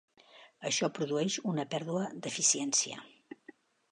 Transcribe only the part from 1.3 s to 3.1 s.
una pèrdua d'eficiència.